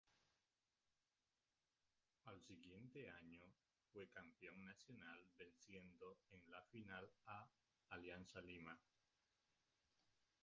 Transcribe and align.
Al 2.25 2.41
siguiente 2.41 3.07
año 3.11 3.43
fue 3.93 4.09
campeón 4.09 4.65
nacional 4.65 5.29
venciendo 5.37 6.17
en 6.31 6.49
la 6.49 6.63
final 6.63 7.07
a 7.27 7.47
Alianza 7.89 8.41
Lima. 8.41 8.81